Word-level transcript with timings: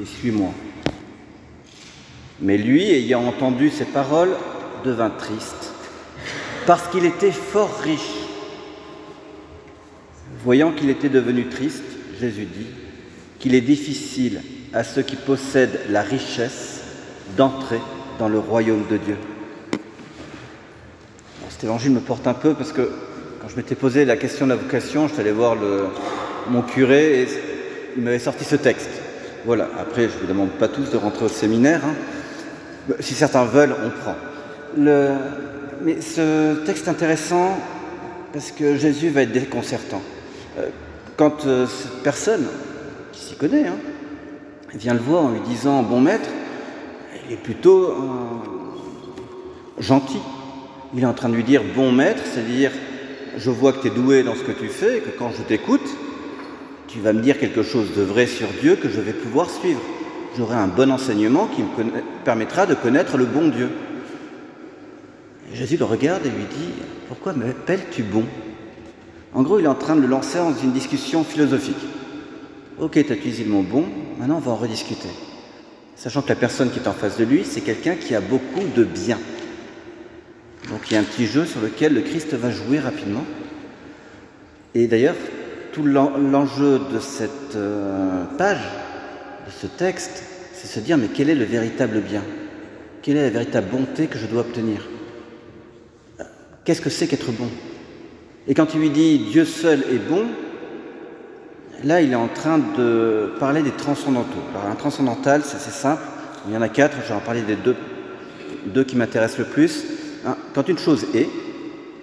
et 0.00 0.04
suis-moi. 0.04 0.52
Mais 2.40 2.58
lui, 2.58 2.90
ayant 2.90 3.26
entendu 3.26 3.70
ces 3.70 3.86
paroles, 3.86 4.36
devint 4.84 5.10
triste, 5.10 5.72
parce 6.66 6.88
qu'il 6.88 7.04
était 7.04 7.32
fort 7.32 7.78
riche. 7.82 8.00
Voyant 10.44 10.72
qu'il 10.72 10.90
était 10.90 11.08
devenu 11.08 11.46
triste, 11.46 11.84
Jésus 12.20 12.44
dit 12.44 12.66
qu'il 13.38 13.54
est 13.54 13.60
difficile 13.60 14.42
à 14.72 14.84
ceux 14.84 15.02
qui 15.02 15.16
possèdent 15.16 15.80
la 15.88 16.02
richesse 16.02 16.82
d'entrer 17.36 17.80
dans 18.18 18.28
le 18.28 18.38
royaume 18.38 18.84
de 18.90 18.96
Dieu. 18.96 19.16
cet 21.48 21.64
évangile 21.64 21.92
me 21.92 22.00
porte 22.00 22.26
un 22.26 22.34
peu 22.34 22.54
parce 22.54 22.72
que 22.72 22.90
quand 23.40 23.48
je 23.48 23.56
m'étais 23.56 23.74
posé 23.74 24.04
la 24.04 24.16
question 24.16 24.46
de 24.46 24.50
la 24.50 24.56
vocation, 24.56 25.08
je 25.08 25.12
suis 25.12 25.20
allé 25.20 25.32
voir 25.32 25.56
mon 26.48 26.62
curé 26.62 27.22
et 27.22 27.28
il 27.96 28.02
m'avait 28.02 28.18
sorti 28.18 28.44
ce 28.44 28.56
texte. 28.56 28.95
Voilà, 29.46 29.68
après 29.78 30.08
je 30.08 30.14
ne 30.16 30.20
vous 30.22 30.26
demande 30.26 30.50
pas 30.50 30.66
tous 30.66 30.90
de 30.90 30.96
rentrer 30.96 31.26
au 31.26 31.28
séminaire. 31.28 31.80
Hein. 31.84 32.94
Si 32.98 33.14
certains 33.14 33.44
veulent, 33.44 33.76
on 33.84 33.90
prend. 33.90 34.16
Mais 34.76 36.00
ce 36.00 36.64
texte 36.64 36.88
intéressant 36.88 37.56
parce 38.32 38.50
que 38.50 38.74
Jésus 38.74 39.08
va 39.08 39.22
être 39.22 39.30
déconcertant. 39.30 40.02
Euh, 40.58 40.66
quand 41.16 41.46
euh, 41.46 41.68
cette 41.68 42.02
personne, 42.02 42.44
qui 43.12 43.20
s'y 43.20 43.36
connaît, 43.36 43.68
hein, 43.68 43.76
vient 44.74 44.94
le 44.94 45.00
voir 45.00 45.26
en 45.26 45.30
lui 45.30 45.40
disant 45.46 45.84
Bon 45.84 46.00
maître, 46.00 46.28
il 47.28 47.34
est 47.34 47.40
plutôt 47.40 47.94
gentil. 49.78 50.18
Il 50.92 51.04
est 51.04 51.06
en 51.06 51.14
train 51.14 51.28
de 51.28 51.36
lui 51.36 51.44
dire 51.44 51.62
Bon 51.76 51.92
maître, 51.92 52.22
c'est-à-dire 52.24 52.72
Je 53.36 53.50
vois 53.50 53.72
que 53.72 53.82
tu 53.82 53.86
es 53.86 53.90
doué 53.90 54.24
dans 54.24 54.34
ce 54.34 54.42
que 54.42 54.50
tu 54.50 54.66
fais 54.66 54.98
et 54.98 55.00
que 55.02 55.16
quand 55.16 55.30
je 55.30 55.42
t'écoute, 55.42 55.88
tu 56.96 57.02
vas 57.02 57.12
me 57.12 57.20
dire 57.20 57.38
quelque 57.38 57.62
chose 57.62 57.94
de 57.94 58.00
vrai 58.00 58.26
sur 58.26 58.48
Dieu 58.62 58.76
que 58.76 58.88
je 58.88 59.02
vais 59.02 59.12
pouvoir 59.12 59.50
suivre. 59.50 59.82
J'aurai 60.34 60.56
un 60.56 60.66
bon 60.66 60.90
enseignement 60.90 61.46
qui 61.46 61.60
me 61.60 61.68
permettra 62.24 62.64
de 62.64 62.74
connaître 62.74 63.18
le 63.18 63.26
bon 63.26 63.48
Dieu. 63.48 63.68
Jésus 65.52 65.76
le 65.76 65.84
regarde 65.84 66.24
et 66.24 66.30
lui 66.30 66.46
dit 66.48 66.70
Pourquoi 67.08 67.34
m'appelles-tu 67.34 68.02
bon? 68.02 68.24
En 69.34 69.42
gros, 69.42 69.58
il 69.58 69.66
est 69.66 69.68
en 69.68 69.74
train 69.74 69.94
de 69.94 70.00
le 70.00 70.06
lancer 70.06 70.38
dans 70.38 70.54
une 70.54 70.72
discussion 70.72 71.22
philosophique. 71.22 71.76
Ok, 72.80 72.92
tu 72.92 73.12
as 73.12 73.16
utilisé 73.16 73.44
le 73.44 73.50
mot 73.50 73.62
bon, 73.62 73.84
maintenant 74.18 74.36
on 74.36 74.40
va 74.40 74.52
en 74.52 74.56
rediscuter. 74.56 75.10
Sachant 75.96 76.22
que 76.22 76.30
la 76.30 76.36
personne 76.36 76.70
qui 76.70 76.78
est 76.78 76.88
en 76.88 76.94
face 76.94 77.18
de 77.18 77.24
lui, 77.24 77.44
c'est 77.44 77.60
quelqu'un 77.60 77.96
qui 77.96 78.14
a 78.14 78.22
beaucoup 78.22 78.64
de 78.74 78.84
bien. 78.84 79.18
Donc 80.70 80.80
il 80.90 80.94
y 80.94 80.96
a 80.96 81.00
un 81.00 81.04
petit 81.04 81.26
jeu 81.26 81.44
sur 81.44 81.60
lequel 81.60 81.92
le 81.92 82.00
Christ 82.00 82.32
va 82.32 82.50
jouer 82.50 82.78
rapidement. 82.78 83.24
Et 84.74 84.86
d'ailleurs, 84.86 85.14
l'enjeu 85.84 86.80
de 86.92 86.98
cette 86.98 87.56
euh, 87.56 88.24
page, 88.38 88.62
de 89.46 89.50
ce 89.50 89.66
texte, 89.66 90.22
c'est 90.54 90.66
se 90.66 90.80
dire 90.80 90.96
mais 90.96 91.08
quel 91.12 91.28
est 91.28 91.34
le 91.34 91.44
véritable 91.44 92.00
bien? 92.00 92.22
Quelle 93.02 93.16
est 93.16 93.24
la 93.24 93.30
véritable 93.30 93.68
bonté 93.70 94.06
que 94.06 94.18
je 94.18 94.26
dois 94.26 94.40
obtenir? 94.40 94.88
Qu'est-ce 96.64 96.80
que 96.80 96.90
c'est 96.90 97.06
qu'être 97.06 97.30
bon? 97.30 97.48
Et 98.48 98.54
quand 98.54 98.74
il 98.74 98.80
lui 98.80 98.90
dit 98.90 99.18
Dieu 99.18 99.44
seul 99.44 99.80
est 99.90 100.08
bon, 100.08 100.26
là 101.84 102.00
il 102.00 102.12
est 102.12 102.16
en 102.16 102.28
train 102.28 102.58
de 102.58 103.32
parler 103.38 103.62
des 103.62 103.70
transcendantaux. 103.70 104.42
Alors 104.54 104.70
un 104.70 104.74
transcendantal, 104.74 105.42
c'est 105.44 105.56
assez 105.56 105.70
simple, 105.70 106.02
il 106.48 106.54
y 106.54 106.56
en 106.56 106.62
a 106.62 106.68
quatre, 106.68 106.96
je 107.02 107.08
vais 107.08 107.14
en 107.14 107.20
parler 107.20 107.42
des 107.42 107.56
deux, 107.56 108.84
qui 108.84 108.96
m'intéressent 108.96 109.38
le 109.38 109.44
plus. 109.44 109.84
Quand 110.54 110.68
une 110.68 110.78
chose 110.78 111.06
est, 111.14 111.28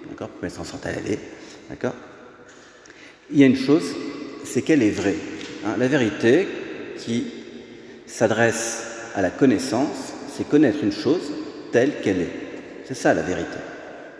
d'accord, 0.08 0.30
d'accord, 1.68 1.94
il 3.34 3.40
y 3.40 3.42
a 3.42 3.46
une 3.46 3.56
chose, 3.56 3.96
c'est 4.44 4.62
qu'elle 4.62 4.82
est 4.82 4.92
vraie. 4.92 5.16
Hein. 5.66 5.74
la 5.76 5.88
vérité 5.88 6.46
qui 6.98 7.26
s'adresse 8.06 8.86
à 9.16 9.22
la 9.22 9.30
connaissance, 9.30 10.12
c'est 10.32 10.48
connaître 10.48 10.84
une 10.84 10.92
chose 10.92 11.32
telle 11.72 12.00
qu'elle 12.00 12.20
est. 12.20 12.32
C'est 12.84 12.94
ça 12.94 13.12
la 13.12 13.22
vérité. 13.22 13.58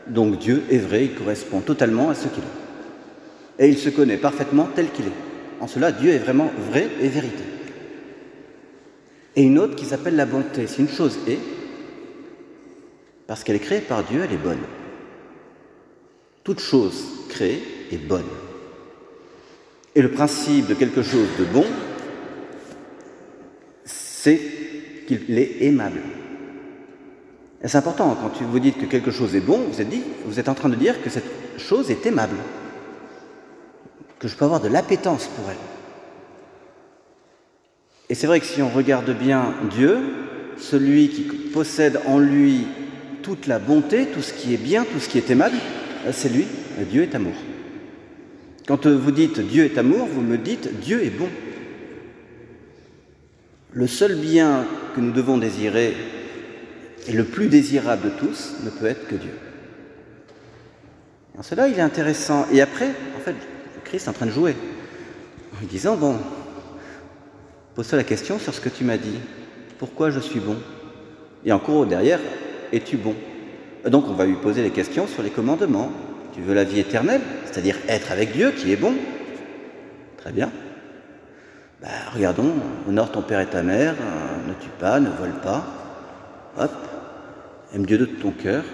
Donc 0.08 0.38
Dieu 0.38 0.64
est 0.68 0.78
vrai, 0.78 1.04
il 1.04 1.14
correspond 1.14 1.60
totalement 1.60 2.10
à 2.10 2.14
ce 2.16 2.26
qu'il 2.26 2.42
est. 2.42 3.64
Et 3.64 3.68
il 3.68 3.78
se 3.78 3.88
connaît 3.88 4.16
parfaitement 4.16 4.68
tel 4.74 4.90
qu'il 4.90 5.06
est. 5.06 5.60
En 5.60 5.68
cela, 5.68 5.92
Dieu 5.92 6.10
est 6.10 6.18
vraiment 6.18 6.50
vrai 6.70 6.88
et 7.00 7.08
vérité. 7.08 7.44
Et 9.36 9.42
une 9.44 9.60
autre 9.60 9.76
qui 9.76 9.84
s'appelle 9.84 10.16
la 10.16 10.26
bonté. 10.26 10.66
Si 10.66 10.80
une 10.80 10.88
chose 10.88 11.18
est, 11.28 11.38
parce 13.28 13.44
qu'elle 13.44 13.56
est 13.56 13.60
créée 13.60 13.80
par 13.80 14.02
Dieu, 14.02 14.22
elle 14.24 14.34
est 14.34 14.42
bonne. 14.42 14.58
Toute 16.42 16.58
chose 16.58 17.26
créée 17.28 17.62
est 17.92 18.08
bonne. 18.08 18.24
Et 19.94 20.02
le 20.02 20.10
principe 20.10 20.66
de 20.66 20.74
quelque 20.74 21.02
chose 21.02 21.28
de 21.38 21.44
bon, 21.44 21.66
c'est 23.84 24.40
qu'il 25.06 25.38
est 25.38 25.62
aimable 25.62 26.00
c'est 27.66 27.78
important, 27.78 28.16
quand 28.20 28.44
vous 28.44 28.60
dites 28.60 28.78
que 28.78 28.84
quelque 28.84 29.10
chose 29.10 29.34
est 29.34 29.40
bon, 29.40 29.58
vous 29.70 29.80
êtes, 29.80 29.88
vous 30.26 30.38
êtes 30.38 30.48
en 30.48 30.54
train 30.54 30.68
de 30.68 30.74
dire 30.74 31.02
que 31.02 31.08
cette 31.08 31.24
chose 31.56 31.90
est 31.90 32.04
aimable, 32.04 32.36
que 34.18 34.28
je 34.28 34.36
peux 34.36 34.44
avoir 34.44 34.60
de 34.60 34.68
l'appétence 34.68 35.28
pour 35.28 35.48
elle. 35.48 35.56
Et 38.10 38.14
c'est 38.14 38.26
vrai 38.26 38.40
que 38.40 38.46
si 38.46 38.60
on 38.60 38.68
regarde 38.68 39.10
bien 39.16 39.54
Dieu, 39.70 39.98
celui 40.58 41.08
qui 41.08 41.22
possède 41.22 42.00
en 42.06 42.18
lui 42.18 42.66
toute 43.22 43.46
la 43.46 43.58
bonté, 43.58 44.06
tout 44.06 44.20
ce 44.20 44.34
qui 44.34 44.52
est 44.52 44.58
bien, 44.58 44.84
tout 44.84 45.00
ce 45.00 45.08
qui 45.08 45.16
est 45.16 45.30
aimable, 45.30 45.56
c'est 46.12 46.28
lui, 46.28 46.46
Dieu 46.90 47.02
est 47.02 47.14
amour. 47.14 47.34
Quand 48.66 48.86
vous 48.86 49.10
dites 49.10 49.40
Dieu 49.40 49.64
est 49.64 49.78
amour, 49.78 50.06
vous 50.06 50.22
me 50.22 50.38
dites 50.38 50.80
Dieu 50.80 51.04
est 51.04 51.10
bon. 51.10 51.28
Le 53.72 53.86
seul 53.86 54.16
bien 54.16 54.66
que 54.94 55.00
nous 55.00 55.12
devons 55.12 55.36
désirer 55.36 55.94
et 57.06 57.12
le 57.12 57.24
plus 57.24 57.48
désirable 57.48 58.04
de 58.04 58.10
tous 58.10 58.54
ne 58.64 58.70
peut 58.70 58.86
être 58.86 59.06
que 59.06 59.16
Dieu. 59.16 59.32
En 61.36 61.42
cela, 61.42 61.68
il 61.68 61.78
est 61.78 61.82
intéressant. 61.82 62.46
Et 62.52 62.60
après, 62.60 62.90
en 63.16 63.20
fait, 63.20 63.34
Christ 63.84 64.06
est 64.06 64.10
en 64.10 64.12
train 64.12 64.26
de 64.26 64.30
jouer, 64.30 64.54
en 65.54 65.60
lui 65.60 65.66
disant, 65.66 65.96
bon, 65.96 66.16
pose-toi 67.74 67.98
la 67.98 68.04
question 68.04 68.38
sur 68.38 68.54
ce 68.54 68.60
que 68.60 68.68
tu 68.68 68.84
m'as 68.84 68.96
dit. 68.96 69.18
Pourquoi 69.78 70.10
je 70.10 70.20
suis 70.20 70.40
bon? 70.40 70.56
Et 71.44 71.52
en 71.52 71.58
cours 71.58 71.86
derrière, 71.86 72.20
es-tu 72.72 72.96
bon? 72.96 73.14
Donc 73.84 74.06
on 74.08 74.14
va 74.14 74.24
lui 74.24 74.36
poser 74.36 74.62
les 74.62 74.70
questions 74.70 75.06
sur 75.06 75.22
les 75.22 75.30
commandements. 75.30 75.92
Tu 76.34 76.40
veux 76.40 76.54
la 76.54 76.64
vie 76.64 76.80
éternelle, 76.80 77.20
c'est-à-dire 77.44 77.76
être 77.88 78.10
avec 78.10 78.32
Dieu 78.32 78.50
qui 78.50 78.72
est 78.72 78.76
bon 78.76 78.94
Très 80.18 80.32
bien. 80.32 80.50
Bah, 81.80 81.88
regardons, 82.12 82.52
honore 82.88 83.12
ton 83.12 83.22
père 83.22 83.40
et 83.40 83.46
ta 83.46 83.62
mère, 83.62 83.94
ne 84.48 84.54
tue 84.54 84.70
pas, 84.80 84.98
ne 85.00 85.10
vole 85.10 85.34
pas. 85.42 85.64
Hop, 86.58 86.72
aime 87.74 87.86
Dieu 87.86 87.98
de 87.98 88.06
ton 88.06 88.30
cœur. 88.30 88.64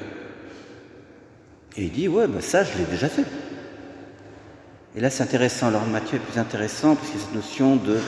Et 1.77 1.85
il 1.85 1.93
dit, 1.93 2.09
ouais, 2.09 2.27
bah 2.27 2.41
ça, 2.41 2.65
je 2.65 2.77
l'ai 2.79 2.85
déjà 2.85 3.09
fait. 3.09 3.25
Et 4.97 5.01
là, 5.01 5.11
c'est 5.11 5.23
intéressant. 5.23 5.69
Alors, 5.69 5.87
Matthieu 5.87 6.17
est 6.17 6.21
plus 6.21 6.39
intéressant 6.39 6.97
parce 6.97 7.09
cette 7.09 7.35
notion 7.35 7.77
de 7.77 7.99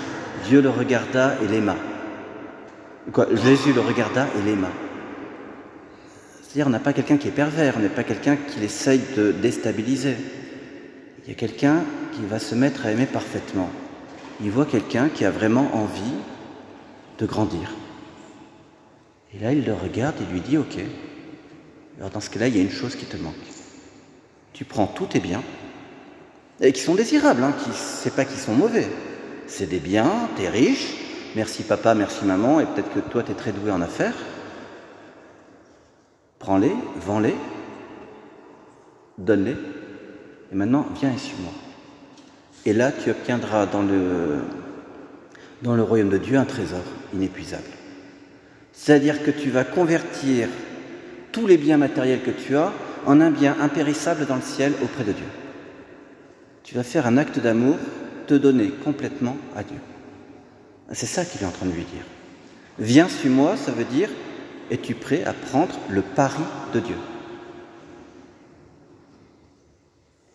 Dieu 0.46 0.60
le 0.60 0.70
regarda 0.70 1.34
et 1.42 1.46
l'aima. 1.46 1.76
Quoi 3.12 3.26
Jésus 3.34 3.72
le 3.72 3.80
regarda 3.80 4.26
et 4.38 4.42
l'aima. 4.42 4.68
C'est-à-dire, 6.52 6.66
on 6.66 6.70
n'a 6.70 6.80
pas 6.80 6.92
quelqu'un 6.92 7.16
qui 7.16 7.28
est 7.28 7.30
pervers, 7.32 7.76
on 7.78 7.80
n'est 7.80 7.88
pas 7.88 8.04
quelqu'un 8.04 8.36
qui 8.36 8.62
essaye 8.62 9.00
de 9.16 9.32
déstabiliser. 9.32 10.16
Il 11.24 11.30
y 11.30 11.32
a 11.32 11.34
quelqu'un 11.34 11.82
qui 12.12 12.26
va 12.28 12.38
se 12.38 12.54
mettre 12.54 12.84
à 12.84 12.90
aimer 12.90 13.06
parfaitement. 13.06 13.70
Il 14.42 14.50
voit 14.50 14.66
quelqu'un 14.66 15.08
qui 15.08 15.24
a 15.24 15.30
vraiment 15.30 15.74
envie 15.74 16.02
de 17.18 17.24
grandir. 17.24 17.74
Et 19.32 19.42
là, 19.42 19.54
il 19.54 19.64
le 19.64 19.72
regarde 19.72 20.16
et 20.20 20.30
lui 20.30 20.42
dit, 20.42 20.58
OK, 20.58 20.76
alors 21.98 22.10
dans 22.10 22.20
ce 22.20 22.28
cas-là, 22.28 22.48
il 22.48 22.56
y 22.58 22.60
a 22.60 22.62
une 22.62 22.70
chose 22.70 22.96
qui 22.96 23.06
te 23.06 23.16
manque. 23.16 23.32
Tu 24.52 24.66
prends 24.66 24.86
tous 24.86 25.06
tes 25.06 25.20
biens, 25.20 25.42
et 26.60 26.70
qui 26.72 26.82
sont 26.82 26.94
désirables, 26.94 27.42
hein, 27.42 27.54
qui 27.64 27.70
c'est 27.72 28.14
pas 28.14 28.26
qu'ils 28.26 28.38
sont 28.38 28.52
mauvais. 28.52 28.88
C'est 29.46 29.70
des 29.70 29.78
biens, 29.78 30.28
tu 30.36 30.42
es 30.42 30.50
riche, 30.50 30.96
merci 31.34 31.62
papa, 31.62 31.94
merci 31.94 32.26
maman, 32.26 32.60
et 32.60 32.66
peut-être 32.66 32.92
que 32.92 33.00
toi 33.00 33.22
tu 33.22 33.32
es 33.32 33.34
très 33.34 33.52
doué 33.52 33.70
en 33.70 33.80
affaires. 33.80 34.12
Prends-les, 36.42 36.72
vends-les, 36.96 37.36
donne-les, 39.16 39.56
et 40.52 40.54
maintenant 40.56 40.86
viens 41.00 41.12
et 41.12 41.18
suis-moi. 41.18 41.52
Et 42.66 42.72
là, 42.72 42.90
tu 42.90 43.10
obtiendras 43.10 43.66
dans 43.66 43.82
le, 43.82 44.40
dans 45.62 45.76
le 45.76 45.84
royaume 45.84 46.08
de 46.08 46.18
Dieu 46.18 46.36
un 46.36 46.44
trésor 46.44 46.82
inépuisable. 47.14 47.62
C'est-à-dire 48.72 49.22
que 49.22 49.30
tu 49.30 49.50
vas 49.50 49.62
convertir 49.62 50.48
tous 51.30 51.46
les 51.46 51.56
biens 51.56 51.76
matériels 51.76 52.22
que 52.22 52.32
tu 52.32 52.56
as 52.56 52.72
en 53.06 53.20
un 53.20 53.30
bien 53.30 53.56
impérissable 53.60 54.26
dans 54.26 54.36
le 54.36 54.42
ciel 54.42 54.72
auprès 54.82 55.04
de 55.04 55.12
Dieu. 55.12 55.26
Tu 56.64 56.74
vas 56.74 56.82
faire 56.82 57.06
un 57.06 57.18
acte 57.18 57.38
d'amour, 57.38 57.76
te 58.26 58.34
donner 58.34 58.70
complètement 58.84 59.36
à 59.54 59.62
Dieu. 59.62 59.78
C'est 60.92 61.06
ça 61.06 61.24
qu'il 61.24 61.40
est 61.42 61.46
en 61.46 61.52
train 61.52 61.66
de 61.66 61.72
lui 61.72 61.84
dire. 61.84 62.04
Viens, 62.80 63.08
suis-moi, 63.08 63.56
ça 63.56 63.70
veut 63.70 63.84
dire, 63.84 64.08
es-tu 64.70 64.94
prêt 64.94 65.24
à 65.24 65.32
prendre 65.32 65.74
le 65.88 66.02
pari 66.02 66.42
de 66.72 66.80
Dieu? 66.80 66.96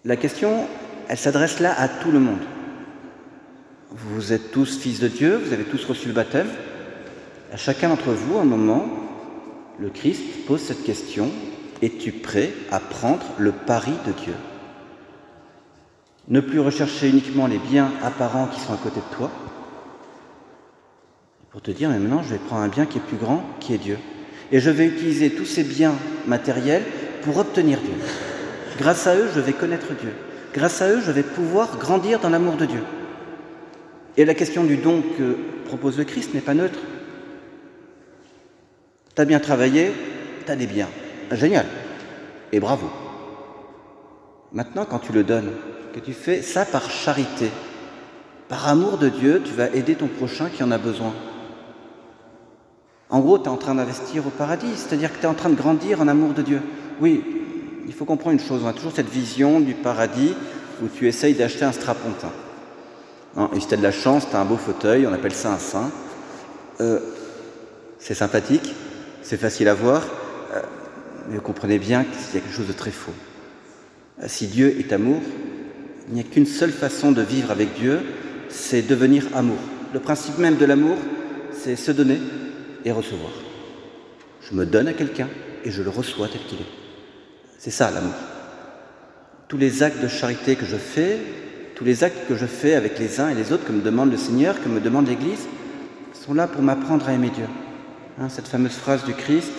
La 0.06 0.16
question, 0.16 0.68
elle 1.10 1.18
s'adresse 1.18 1.60
là 1.60 1.74
à 1.78 1.88
tout 1.88 2.12
le 2.12 2.20
monde. 2.20 2.42
Vous 3.92 4.34
êtes 4.34 4.52
tous 4.52 4.78
fils 4.78 5.00
de 5.00 5.08
Dieu, 5.08 5.38
vous 5.38 5.54
avez 5.54 5.64
tous 5.64 5.84
reçu 5.86 6.08
le 6.08 6.14
baptême. 6.14 6.48
À 7.52 7.58
chacun 7.58 7.90
d'entre 7.90 8.12
vous, 8.12 8.38
un 8.38 8.46
moment, 8.46 8.88
le 9.80 9.90
Christ 9.90 10.24
pose 10.46 10.62
cette 10.62 10.84
question, 10.84 11.32
es-tu 11.82 12.12
prêt 12.12 12.54
à 12.72 12.80
prendre 12.80 13.26
le 13.38 13.52
pari 13.52 13.94
de 14.06 14.12
Dieu? 14.12 14.34
Ne 16.28 16.42
plus 16.42 16.60
rechercher 16.60 17.10
uniquement 17.10 17.48
les 17.48 17.60
biens 17.60 17.92
apparents 18.04 18.48
qui 18.48 18.60
sont 18.60 18.74
à 18.74 18.78
côté 18.78 19.00
de 19.00 19.16
toi, 19.16 19.32
pour 21.52 21.62
te 21.62 21.72
dire, 21.72 21.90
mais 21.90 22.00
maintenant 22.00 22.24
je 22.24 22.30
vais 22.34 22.40
prendre 22.40 22.62
un 22.62 22.68
bien 22.68 22.86
qui 22.86 22.98
est 22.98 23.02
plus 23.02 23.18
grand, 23.18 23.44
qui 23.60 23.74
est 23.74 23.78
Dieu. 23.78 23.98
Et 24.52 24.60
je 24.60 24.70
vais 24.70 24.86
utiliser 24.86 25.32
tous 25.32 25.46
ces 25.46 25.64
biens 25.64 25.96
matériels 26.26 26.84
pour 27.24 27.38
obtenir 27.38 27.80
Dieu. 27.80 27.94
Grâce 28.78 29.08
à 29.08 29.16
eux, 29.16 29.30
je 29.34 29.40
vais 29.40 29.54
connaître 29.54 29.94
Dieu. 30.00 30.14
Grâce 30.54 30.82
à 30.82 30.90
eux, 30.90 31.02
je 31.06 31.12
vais 31.12 31.24
pouvoir 31.24 31.78
grandir 31.78 32.20
dans 32.20 32.30
l'amour 32.30 32.56
de 32.56 32.66
Dieu. 32.66 32.84
Et 34.16 34.26
la 34.26 34.34
question 34.34 34.64
du 34.64 34.78
don 34.78 35.04
que 35.18 35.38
propose 35.66 35.98
le 35.98 36.04
Christ 36.04 36.34
n'est 36.34 36.42
pas 36.42 36.54
neutre. 36.54 36.80
Tu 39.16 39.22
as 39.22 39.26
bien 39.26 39.40
travaillé, 39.40 39.92
tu 40.46 40.52
as 40.52 40.56
des 40.56 40.68
biens. 40.68 40.90
Génial. 41.32 41.66
Et 42.52 42.60
bravo. 42.60 42.90
Maintenant, 44.54 44.86
quand 44.86 45.00
tu 45.00 45.12
le 45.12 45.24
donnes, 45.24 45.52
que 45.94 46.00
tu 46.00 46.14
fais 46.14 46.42
ça 46.42 46.66
par 46.66 46.90
charité, 46.90 47.50
par 48.48 48.68
amour 48.68 48.98
de 48.98 49.10
Dieu, 49.10 49.42
tu 49.44 49.54
vas 49.54 49.70
aider 49.70 49.96
ton 49.96 50.08
prochain 50.08 50.50
qui 50.50 50.64
en 50.64 50.72
a 50.72 50.78
besoin. 50.78 51.14
En 53.09 53.19
gros, 53.19 53.38
tu 53.39 53.45
es 53.45 53.50
en 53.50 53.57
train 53.57 53.75
d'investir 53.75 54.27
au 54.27 54.30
paradis, 54.30 54.75
c'est-à-dire 54.75 55.13
que 55.13 55.18
tu 55.18 55.24
es 55.24 55.27
en 55.27 55.33
train 55.33 55.50
de 55.50 55.56
grandir 55.56 56.01
en 56.01 56.07
amour 56.07 56.33
de 56.33 56.42
Dieu. 56.42 56.62
Oui, 57.00 57.24
il 57.88 57.94
faut 57.94 58.06
comprendre 58.06 58.33
une 58.33 58.45
chose, 58.45 58.62
on 58.63 58.68
a 58.68 58.74
toujours 58.74 58.92
cette 58.94 59.09
vision 59.09 59.59
du 59.62 59.74
paradis 59.74 60.33
où 60.83 60.88
tu 60.88 61.07
essayes 61.07 61.33
d'acheter 61.33 61.63
un 61.63 61.71
strapontin. 61.71 62.31
Hein, 63.38 63.50
et 63.56 63.59
si 63.59 63.68
tu 63.68 63.74
as 63.74 63.77
de 63.77 63.83
la 63.83 63.92
chance, 63.92 64.27
tu 64.30 64.36
as 64.36 64.42
un 64.42 64.45
beau 64.45 64.57
fauteuil, 64.57 65.07
on 65.07 65.13
appelle 65.13 65.33
ça 65.33 65.54
un 65.54 65.59
saint. 65.59 65.89
Euh, 66.81 67.00
c'est 67.98 68.13
sympathique, 68.13 68.74
c'est 69.21 69.38
facile 69.38 69.69
à 69.69 69.74
voir, 69.74 70.06
euh, 70.54 70.62
mais 71.30 71.38
vous 71.38 71.42
comprenez 71.42 71.80
bien 71.80 72.04
qu'il 72.04 72.36
y 72.36 72.38
a 72.38 72.42
quelque 72.42 72.56
chose 72.56 72.68
de 72.68 72.74
très 72.74 72.92
faux. 72.92 73.13
Si 74.25 74.48
Dieu 74.48 74.75
est 74.80 74.92
amour, 74.92 75.21
il 76.09 76.15
n'y 76.15 76.21
a 76.21 76.24
qu'une 76.24 76.45
seule 76.45 76.71
façon 76.71 77.12
de 77.12 77.21
vivre 77.21 77.51
avec 77.51 77.74
Dieu, 77.75 78.01
c'est 78.50 78.81
devenir 78.81 79.27
amour. 79.36 79.57
Le 79.94 80.00
principe 80.00 80.38
même 80.39 80.57
de 80.57 80.65
l'amour, 80.65 80.98
c'est 81.51 81.75
se 81.75 81.92
donner 81.92 82.19
recevoir. 82.94 83.31
Je 84.42 84.54
me 84.54 84.66
donne 84.66 84.88
à 84.88 84.94
quelqu'un 84.94 85.28
et 85.63 85.72
je 85.72 85.84
le 85.84 85.89
reçois 85.89 86.28
tel 86.28 86.42
qu'il 86.48 86.60
est. 86.60 86.72
C'est 87.57 87.72
ça 87.72 87.92
l'amour. 87.92 88.13
Tous 89.48 89.57
les 89.57 89.84
actes 89.84 90.01
de 90.01 90.07
charité 90.07 90.56
que 90.56 90.66
je 90.66 90.75
fais, 90.75 91.19
tous 91.75 91.84
les 91.84 92.04
actes 92.04 92.28
que 92.28 92.36
je 92.36 92.45
fais 92.45 92.74
avec 92.74 93.00
les 93.00 93.19
uns 93.19 93.30
et 93.30 93.36
les 93.36 93.51
autres, 93.51 93.66
que 93.66 93.72
me 93.72 93.81
demande 93.81 94.12
le 94.12 94.18
Seigneur, 94.18 94.62
que 94.62 94.69
me 94.69 94.80
demande 94.80 95.07
l'Église, 95.07 95.48
sont 96.13 96.34
là 96.34 96.48
pour 96.48 96.62
m'apprendre 96.62 97.07
à 97.07 97.13
aimer 97.13 97.30
Dieu. 97.30 97.45
Hein, 98.19 98.30
cette 98.30 98.48
fameuse 98.48 98.74
phrase 98.74 99.04
du 99.06 99.13
Christ, 99.13 99.51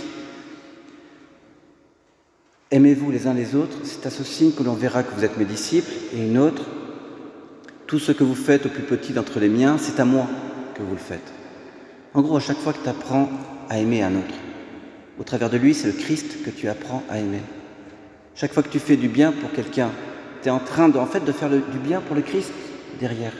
Aimez-vous 2.70 3.10
les 3.10 3.26
uns 3.26 3.32
les 3.32 3.54
autres, 3.54 3.78
c'est 3.84 4.04
à 4.04 4.10
ce 4.10 4.22
signe 4.22 4.52
que 4.52 4.62
l'on 4.62 4.74
verra 4.74 5.02
que 5.02 5.14
vous 5.14 5.24
êtes 5.24 5.38
mes 5.38 5.46
disciples, 5.46 5.90
et 6.14 6.22
une 6.22 6.36
autre, 6.36 6.64
tout 7.86 7.98
ce 7.98 8.12
que 8.12 8.24
vous 8.24 8.34
faites 8.34 8.66
au 8.66 8.68
plus 8.68 8.82
petit 8.82 9.14
d'entre 9.14 9.40
les 9.40 9.48
miens, 9.48 9.78
c'est 9.78 9.98
à 10.00 10.04
moi 10.04 10.26
que 10.74 10.82
vous 10.82 10.92
le 10.92 10.98
faites. 10.98 11.37
En 12.18 12.22
gros, 12.22 12.38
à 12.38 12.40
chaque 12.40 12.58
fois 12.58 12.72
que 12.72 12.82
tu 12.82 12.88
apprends 12.88 13.28
à 13.70 13.78
aimer 13.78 14.02
un 14.02 14.16
autre, 14.16 14.34
au 15.20 15.22
travers 15.22 15.50
de 15.50 15.56
lui, 15.56 15.72
c'est 15.72 15.86
le 15.86 15.92
Christ 15.92 16.42
que 16.44 16.50
tu 16.50 16.68
apprends 16.68 17.04
à 17.08 17.20
aimer. 17.20 17.42
Chaque 18.34 18.52
fois 18.52 18.64
que 18.64 18.68
tu 18.68 18.80
fais 18.80 18.96
du 18.96 19.06
bien 19.06 19.30
pour 19.30 19.52
quelqu'un, 19.52 19.92
tu 20.42 20.48
es 20.48 20.50
en 20.50 20.58
train 20.58 20.88
de, 20.88 20.98
en 20.98 21.06
fait, 21.06 21.24
de 21.24 21.30
faire 21.30 21.48
du 21.48 21.78
bien 21.78 22.00
pour 22.00 22.16
le 22.16 22.22
Christ 22.22 22.50
derrière. 22.98 23.30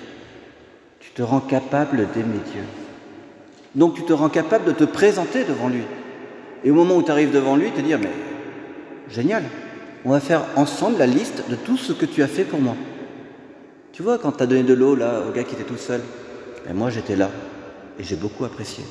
Tu 1.01 1.11
te 1.11 1.23
rends 1.23 1.41
capable 1.41 2.07
d'aimer 2.15 2.39
Dieu. 2.53 2.63
Donc 3.75 3.97
tu 3.97 4.05
te 4.05 4.13
rends 4.13 4.29
capable 4.29 4.67
de 4.67 4.71
te 4.71 4.85
présenter 4.85 5.43
devant 5.43 5.69
lui. 5.69 5.83
Et 6.63 6.71
au 6.71 6.75
moment 6.75 6.99
où 6.99 7.03
tu 7.03 7.11
arrives 7.11 7.33
devant 7.33 7.57
lui, 7.57 7.73
te 7.73 7.81
dire, 7.81 7.99
mais 7.99 8.13
génial, 9.11 9.43
on 10.05 10.11
va 10.11 10.21
faire 10.21 10.45
ensemble 10.55 10.99
la 10.99 11.07
liste 11.09 11.51
de 11.51 11.57
tout 11.57 11.79
ce 11.79 11.93
que 11.93 12.07
tu 12.07 12.23
as 12.23 12.29
fait 12.29 12.45
pour 12.45 12.61
moi. 12.61 12.77
Tu 13.91 14.05
vois, 14.05 14.19
quand 14.19 14.31
tu 14.31 14.45
as 14.45 14.47
donné 14.47 14.63
de 14.63 14.75
l'eau 14.75 14.95
là 14.95 15.23
au 15.29 15.33
gars 15.33 15.43
qui 15.43 15.57
était 15.57 15.65
tout 15.65 15.77
seul, 15.77 15.99
et 15.99 16.69
ben, 16.69 16.75
moi 16.77 16.91
j'étais 16.91 17.17
là 17.17 17.29
et 17.99 18.05
j'ai 18.05 18.17
beaucoup 18.17 18.45
apprécié. 18.45 18.85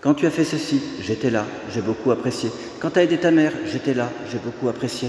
Quand 0.00 0.14
tu 0.14 0.26
as 0.26 0.30
fait 0.30 0.44
ceci, 0.44 0.80
j'étais 1.00 1.30
là, 1.30 1.46
j'ai 1.72 1.80
beaucoup 1.80 2.10
apprécié. 2.10 2.50
Quand 2.78 2.90
tu 2.90 2.98
as 2.98 3.04
aidé 3.04 3.16
ta 3.18 3.30
mère, 3.30 3.52
j'étais 3.66 3.94
là, 3.94 4.10
j'ai 4.30 4.38
beaucoup 4.38 4.68
apprécié. 4.68 5.08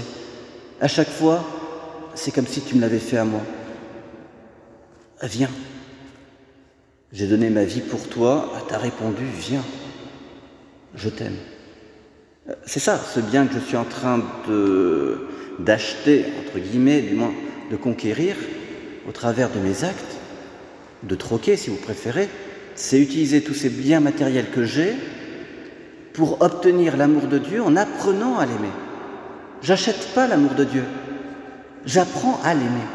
À 0.80 0.88
chaque 0.88 1.10
fois, 1.10 1.44
c'est 2.14 2.30
comme 2.30 2.46
si 2.46 2.62
tu 2.62 2.76
me 2.76 2.80
l'avais 2.80 2.98
fait 2.98 3.18
à 3.18 3.24
moi. 3.24 3.42
Viens. 5.22 5.50
J'ai 7.12 7.26
donné 7.26 7.50
ma 7.50 7.64
vie 7.64 7.80
pour 7.80 8.08
toi, 8.08 8.52
tu 8.68 8.74
as 8.74 8.78
répondu, 8.78 9.24
viens. 9.38 9.64
Je 10.94 11.08
t'aime. 11.08 11.36
C'est 12.64 12.80
ça, 12.80 12.98
ce 12.98 13.20
bien 13.20 13.46
que 13.46 13.54
je 13.54 13.60
suis 13.60 13.76
en 13.76 13.84
train 13.84 14.22
d'acheter, 15.58 16.24
entre 16.40 16.58
guillemets, 16.58 17.02
du 17.02 17.14
moins 17.14 17.34
de 17.70 17.76
conquérir, 17.76 18.36
au 19.08 19.12
travers 19.12 19.50
de 19.50 19.58
mes 19.58 19.84
actes, 19.84 20.16
de 21.02 21.14
troquer 21.14 21.56
si 21.56 21.70
vous 21.70 21.76
préférez, 21.76 22.28
c'est 22.76 23.00
utiliser 23.00 23.42
tous 23.42 23.54
ces 23.54 23.70
biens 23.70 24.00
matériels 24.00 24.50
que 24.50 24.64
j'ai 24.64 24.94
pour 26.12 26.42
obtenir 26.42 26.96
l'amour 26.96 27.26
de 27.26 27.38
Dieu 27.38 27.62
en 27.62 27.74
apprenant 27.74 28.38
à 28.38 28.46
l'aimer. 28.46 28.72
J'achète 29.62 30.14
pas 30.14 30.28
l'amour 30.28 30.54
de 30.54 30.64
Dieu, 30.64 30.84
j'apprends 31.84 32.38
à 32.44 32.54
l'aimer. 32.54 32.86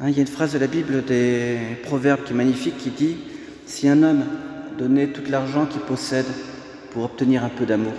Hein, 0.00 0.08
il 0.08 0.16
y 0.16 0.18
a 0.18 0.22
une 0.22 0.26
phrase 0.26 0.52
de 0.52 0.58
la 0.58 0.66
Bible 0.66 1.04
des 1.04 1.58
Proverbes 1.84 2.24
qui 2.24 2.32
est 2.32 2.36
magnifique 2.36 2.76
qui 2.78 2.90
dit 2.90 3.16
Si 3.66 3.88
un 3.88 4.02
homme 4.02 4.24
donnait 4.78 5.08
tout 5.08 5.22
l'argent 5.30 5.66
qu'il 5.66 5.80
possède 5.80 6.26
pour 6.92 7.04
obtenir 7.04 7.44
un 7.44 7.48
peu 7.48 7.64
d'amour, 7.64 7.94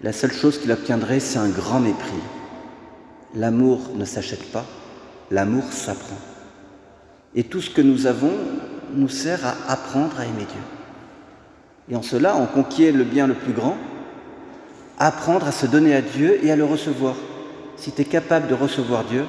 la 0.00 0.12
seule 0.12 0.32
chose 0.32 0.58
qu'il 0.58 0.70
obtiendrait, 0.70 1.20
c'est 1.20 1.38
un 1.38 1.48
grand 1.48 1.80
mépris. 1.80 2.22
L'amour 3.34 3.90
ne 3.96 4.04
s'achète 4.04 4.52
pas, 4.52 4.64
l'amour 5.30 5.64
s'apprend. 5.72 6.27
Et 7.34 7.44
tout 7.44 7.60
ce 7.60 7.70
que 7.70 7.82
nous 7.82 8.06
avons 8.06 8.32
nous 8.94 9.08
sert 9.08 9.44
à 9.44 9.54
apprendre 9.72 10.18
à 10.18 10.24
aimer 10.24 10.46
Dieu. 10.48 10.60
Et 11.90 11.96
en 11.96 12.02
cela, 12.02 12.36
on 12.36 12.46
conquiert 12.46 12.94
le 12.94 13.04
bien 13.04 13.26
le 13.26 13.34
plus 13.34 13.52
grand, 13.52 13.76
apprendre 14.98 15.46
à 15.46 15.52
se 15.52 15.66
donner 15.66 15.94
à 15.94 16.02
Dieu 16.02 16.38
et 16.42 16.50
à 16.50 16.56
le 16.56 16.64
recevoir. 16.64 17.14
Si 17.76 17.92
tu 17.92 18.02
es 18.02 18.04
capable 18.04 18.48
de 18.48 18.54
recevoir 18.54 19.04
Dieu, 19.04 19.24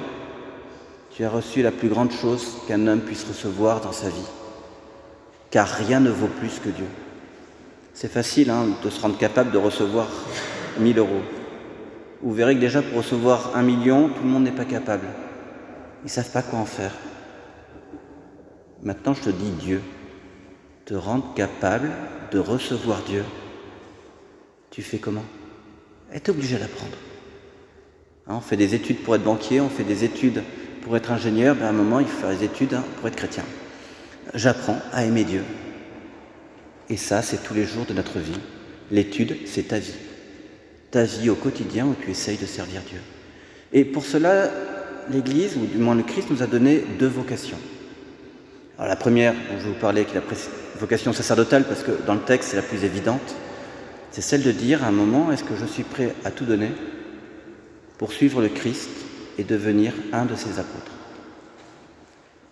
tu 1.10 1.24
as 1.24 1.30
reçu 1.30 1.62
la 1.62 1.70
plus 1.70 1.88
grande 1.88 2.12
chose 2.12 2.56
qu'un 2.66 2.86
homme 2.86 3.00
puisse 3.00 3.24
recevoir 3.24 3.80
dans 3.80 3.92
sa 3.92 4.08
vie. 4.08 4.28
Car 5.50 5.68
rien 5.68 6.00
ne 6.00 6.10
vaut 6.10 6.28
plus 6.28 6.58
que 6.62 6.68
Dieu. 6.68 6.86
C'est 7.94 8.10
facile 8.10 8.50
hein, 8.50 8.66
de 8.82 8.90
se 8.90 9.00
rendre 9.00 9.18
capable 9.18 9.50
de 9.50 9.58
recevoir 9.58 10.08
1000 10.78 10.98
euros. 10.98 11.22
Vous 12.22 12.32
verrez 12.32 12.54
que 12.54 12.60
déjà 12.60 12.82
pour 12.82 12.98
recevoir 12.98 13.52
un 13.54 13.62
million, 13.62 14.08
tout 14.08 14.22
le 14.22 14.28
monde 14.28 14.44
n'est 14.44 14.50
pas 14.52 14.64
capable. 14.64 15.06
Ils 16.02 16.06
ne 16.06 16.10
savent 16.10 16.30
pas 16.30 16.42
quoi 16.42 16.58
en 16.58 16.66
faire. 16.66 16.92
Maintenant, 18.82 19.14
je 19.14 19.22
te 19.22 19.30
dis 19.30 19.50
Dieu, 19.60 19.82
te 20.86 20.94
rendre 20.94 21.34
capable 21.34 21.90
de 22.32 22.38
recevoir 22.38 23.02
Dieu. 23.02 23.24
Tu 24.70 24.82
fais 24.82 24.98
comment? 24.98 25.24
Es 26.12 26.30
obligé 26.30 26.58
d'apprendre. 26.58 26.96
Hein, 28.26 28.36
on 28.36 28.40
fait 28.40 28.56
des 28.56 28.74
études 28.74 29.02
pour 29.02 29.14
être 29.14 29.22
banquier, 29.22 29.60
on 29.60 29.68
fait 29.68 29.84
des 29.84 30.04
études 30.04 30.42
pour 30.82 30.96
être 30.96 31.10
ingénieur, 31.10 31.56
ben 31.56 31.66
à 31.66 31.68
un 31.68 31.72
moment, 31.72 32.00
il 32.00 32.06
faut 32.06 32.20
faire 32.20 32.36
des 32.36 32.44
études 32.44 32.74
hein, 32.74 32.84
pour 32.96 33.08
être 33.08 33.16
chrétien. 33.16 33.44
J'apprends 34.34 34.78
à 34.92 35.04
aimer 35.04 35.24
Dieu. 35.24 35.42
Et 36.88 36.96
ça, 36.96 37.22
c'est 37.22 37.42
tous 37.42 37.54
les 37.54 37.64
jours 37.64 37.84
de 37.84 37.92
notre 37.92 38.18
vie. 38.18 38.40
L'étude, 38.90 39.36
c'est 39.46 39.68
ta 39.68 39.78
vie. 39.78 39.94
Ta 40.90 41.04
vie 41.04 41.30
au 41.30 41.34
quotidien 41.34 41.86
où 41.86 41.94
tu 42.02 42.10
essayes 42.10 42.38
de 42.38 42.46
servir 42.46 42.80
Dieu. 42.88 43.00
Et 43.72 43.84
pour 43.84 44.04
cela, 44.04 44.50
l'Église, 45.10 45.56
ou 45.56 45.66
du 45.66 45.78
moins 45.78 45.94
le 45.94 46.02
Christ, 46.02 46.30
nous 46.30 46.42
a 46.42 46.46
donné 46.46 46.82
deux 46.98 47.06
vocations. 47.06 47.58
Alors 48.80 48.88
la 48.88 48.96
première 48.96 49.34
dont 49.34 49.60
je 49.62 49.68
vous 49.68 49.74
parler, 49.74 50.06
qui 50.06 50.12
est 50.12 50.20
la 50.20 50.36
vocation 50.80 51.12
sacerdotale, 51.12 51.64
parce 51.64 51.82
que 51.82 51.90
dans 52.06 52.14
le 52.14 52.20
texte 52.20 52.48
c'est 52.48 52.56
la 52.56 52.62
plus 52.62 52.82
évidente, 52.82 53.20
c'est 54.10 54.22
celle 54.22 54.42
de 54.42 54.52
dire 54.52 54.82
à 54.82 54.86
un 54.86 54.90
moment, 54.90 55.30
est-ce 55.30 55.44
que 55.44 55.54
je 55.54 55.66
suis 55.66 55.82
prêt 55.82 56.14
à 56.24 56.30
tout 56.30 56.46
donner 56.46 56.70
pour 57.98 58.10
suivre 58.10 58.40
le 58.40 58.48
Christ 58.48 58.88
et 59.36 59.44
devenir 59.44 59.92
un 60.14 60.24
de 60.24 60.34
ses 60.34 60.58
apôtres? 60.58 60.92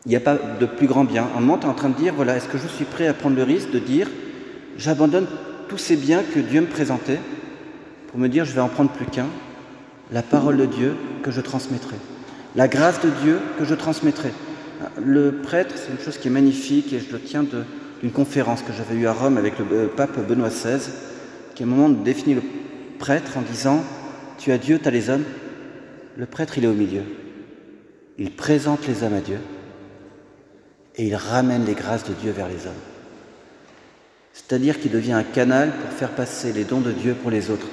Il 0.04 0.10
n'y 0.10 0.16
a 0.16 0.20
pas 0.20 0.36
de 0.60 0.66
plus 0.66 0.86
grand 0.86 1.04
bien. 1.04 1.26
Un 1.34 1.40
moment, 1.40 1.56
tu 1.56 1.66
en 1.66 1.72
train 1.72 1.88
de 1.88 1.96
dire, 1.96 2.12
voilà, 2.12 2.36
est-ce 2.36 2.48
que 2.48 2.58
je 2.58 2.68
suis 2.68 2.84
prêt 2.84 3.06
à 3.06 3.14
prendre 3.14 3.34
le 3.34 3.42
risque 3.42 3.70
de 3.70 3.78
dire, 3.78 4.10
j'abandonne 4.76 5.28
tous 5.68 5.78
ces 5.78 5.96
biens 5.96 6.22
que 6.34 6.40
Dieu 6.40 6.60
me 6.60 6.66
présentait 6.66 7.20
pour 8.08 8.20
me 8.20 8.28
dire, 8.28 8.44
je 8.44 8.52
vais 8.52 8.60
en 8.60 8.68
prendre 8.68 8.90
plus 8.90 9.06
qu'un, 9.06 9.28
la 10.12 10.22
parole 10.22 10.58
de 10.58 10.66
Dieu 10.66 10.94
que 11.22 11.30
je 11.30 11.40
transmettrai, 11.40 11.96
la 12.54 12.68
grâce 12.68 13.00
de 13.00 13.08
Dieu 13.22 13.40
que 13.58 13.64
je 13.64 13.74
transmettrai. 13.74 14.30
Le 15.02 15.32
prêtre, 15.32 15.74
c'est 15.76 15.92
une 15.92 15.98
chose 15.98 16.18
qui 16.18 16.28
est 16.28 16.32
magnifique 16.32 16.92
et 16.92 17.00
je 17.00 17.12
le 17.12 17.20
tiens 17.20 17.44
d'une 17.44 18.12
conférence 18.12 18.62
que 18.62 18.72
j'avais 18.72 18.94
eue 18.94 19.06
à 19.06 19.12
Rome 19.12 19.36
avec 19.36 19.58
le 19.58 19.64
euh, 19.72 19.88
pape 19.88 20.18
Benoît 20.26 20.48
XVI, 20.48 20.78
qui 21.54 21.62
à 21.62 21.66
un 21.66 21.68
moment 21.68 21.88
définit 21.88 22.34
le 22.34 22.42
prêtre 22.98 23.36
en 23.36 23.42
disant 23.42 23.82
Tu 24.38 24.52
as 24.52 24.58
Dieu, 24.58 24.78
tu 24.80 24.88
as 24.88 24.92
les 24.92 25.10
hommes? 25.10 25.24
Le 26.16 26.26
prêtre, 26.26 26.58
il 26.58 26.64
est 26.64 26.68
au 26.68 26.74
milieu. 26.74 27.02
il 28.18 28.30
présente 28.30 28.86
les 28.86 29.02
hommes 29.02 29.14
à 29.14 29.20
Dieu 29.20 29.38
et 30.96 31.06
il 31.06 31.14
ramène 31.14 31.64
les 31.64 31.74
grâces 31.74 32.04
de 32.04 32.12
Dieu 32.12 32.32
vers 32.32 32.48
les 32.48 32.66
hommes. 32.66 32.82
C'est-à-dire 34.32 34.78
qu'il 34.80 34.92
devient 34.92 35.12
un 35.12 35.24
canal 35.24 35.72
pour 35.72 35.90
faire 35.90 36.10
passer 36.10 36.52
les 36.52 36.64
dons 36.64 36.80
de 36.80 36.92
Dieu 36.92 37.14
pour 37.14 37.30
les 37.30 37.50
autres. 37.50 37.66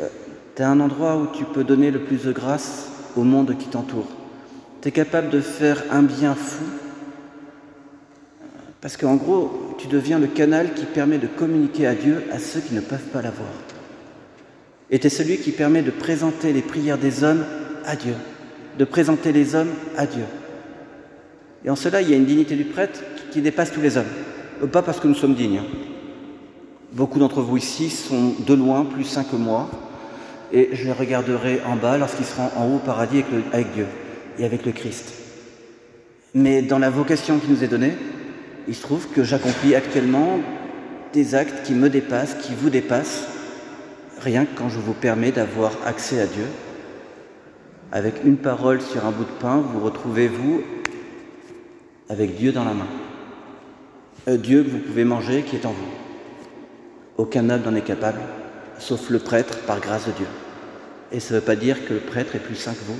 Euh, 0.00 0.08
tu 0.54 0.62
as 0.62 0.70
un 0.70 0.80
endroit 0.80 1.16
où 1.16 1.26
tu 1.26 1.44
peux 1.44 1.64
donner 1.64 1.90
le 1.90 2.00
plus 2.00 2.24
de 2.24 2.32
grâce 2.32 2.88
au 3.16 3.22
monde 3.24 3.56
qui 3.58 3.66
t'entoure. 3.66 4.08
Tu 4.82 4.88
es 4.88 4.92
capable 4.92 5.30
de 5.30 5.40
faire 5.40 5.84
un 5.90 6.02
bien 6.02 6.34
fou 6.34 6.64
parce 8.80 8.96
qu'en 8.96 9.14
gros, 9.14 9.76
tu 9.78 9.86
deviens 9.86 10.18
le 10.18 10.26
canal 10.26 10.74
qui 10.74 10.86
permet 10.86 11.18
de 11.18 11.28
communiquer 11.28 11.86
à 11.86 11.94
Dieu 11.94 12.24
à 12.32 12.40
ceux 12.40 12.58
qui 12.58 12.74
ne 12.74 12.80
peuvent 12.80 12.98
pas 13.12 13.22
l'avoir. 13.22 13.48
Et 14.90 14.98
tu 14.98 15.06
es 15.06 15.10
celui 15.10 15.38
qui 15.38 15.52
permet 15.52 15.82
de 15.82 15.92
présenter 15.92 16.52
les 16.52 16.62
prières 16.62 16.98
des 16.98 17.22
hommes 17.22 17.44
à 17.86 17.94
Dieu, 17.94 18.14
de 18.80 18.84
présenter 18.84 19.30
les 19.30 19.54
hommes 19.54 19.70
à 19.96 20.04
Dieu. 20.04 20.24
Et 21.64 21.70
en 21.70 21.76
cela, 21.76 22.02
il 22.02 22.10
y 22.10 22.12
a 22.12 22.16
une 22.16 22.24
dignité 22.24 22.56
du 22.56 22.64
prêtre 22.64 23.04
qui 23.30 23.40
dépasse 23.40 23.70
tous 23.70 23.80
les 23.80 23.96
hommes. 23.96 24.04
Euh, 24.64 24.66
pas 24.66 24.82
parce 24.82 24.98
que 24.98 25.06
nous 25.06 25.14
sommes 25.14 25.36
dignes. 25.36 25.58
Hein. 25.58 25.66
Beaucoup 26.92 27.20
d'entre 27.20 27.40
vous 27.40 27.56
ici 27.56 27.88
sont 27.88 28.34
de 28.44 28.54
loin 28.54 28.84
plus 28.84 29.04
saints 29.04 29.24
que 29.24 29.36
moi, 29.36 29.70
et 30.52 30.70
je 30.72 30.84
les 30.84 30.92
regarderai 30.92 31.60
en 31.64 31.76
bas 31.76 31.98
lorsqu'ils 31.98 32.26
seront 32.26 32.50
en 32.56 32.66
haut 32.66 32.76
au 32.76 32.78
paradis 32.80 33.24
avec, 33.52 33.72
Dieu 33.72 33.86
et 34.38 34.44
avec 34.44 34.66
le 34.66 34.72
Christ. 34.72 35.12
Mais 36.34 36.62
dans 36.62 36.78
la 36.78 36.90
vocation 36.90 37.38
qui 37.38 37.50
nous 37.50 37.62
est 37.62 37.68
donnée, 37.68 37.92
il 38.68 38.74
se 38.74 38.82
trouve 38.82 39.08
que 39.08 39.24
j'accomplis 39.24 39.74
actuellement 39.74 40.38
des 41.12 41.34
actes 41.34 41.64
qui 41.64 41.74
me 41.74 41.90
dépassent, 41.90 42.34
qui 42.42 42.54
vous 42.54 42.70
dépassent, 42.70 43.26
rien 44.20 44.44
que 44.44 44.56
quand 44.56 44.68
je 44.68 44.78
vous 44.78 44.94
permets 44.94 45.32
d'avoir 45.32 45.72
accès 45.84 46.20
à 46.20 46.26
Dieu. 46.26 46.46
Avec 47.90 48.24
une 48.24 48.38
parole 48.38 48.80
sur 48.80 49.04
un 49.04 49.10
bout 49.10 49.24
de 49.24 49.40
pain, 49.40 49.58
vous 49.58 49.80
retrouvez, 49.80 50.28
vous, 50.28 50.62
avec 52.08 52.36
Dieu 52.36 52.52
dans 52.52 52.64
la 52.64 52.72
main. 52.72 52.88
Un 54.26 54.36
Dieu 54.36 54.62
que 54.62 54.70
vous 54.70 54.78
pouvez 54.78 55.04
manger 55.04 55.42
qui 55.42 55.56
est 55.56 55.66
en 55.66 55.72
vous. 55.72 55.92
Aucun 57.18 57.50
homme 57.50 57.62
n'en 57.62 57.74
est 57.74 57.84
capable, 57.84 58.20
sauf 58.78 59.10
le 59.10 59.18
prêtre 59.18 59.58
par 59.66 59.80
grâce 59.80 60.06
de 60.06 60.12
Dieu. 60.12 60.26
Et 61.10 61.20
ça 61.20 61.34
ne 61.34 61.40
veut 61.40 61.44
pas 61.44 61.56
dire 61.56 61.84
que 61.86 61.92
le 61.92 62.00
prêtre 62.00 62.34
est 62.36 62.38
plus 62.38 62.54
saint 62.54 62.72
que 62.72 62.84
vous. 62.86 62.98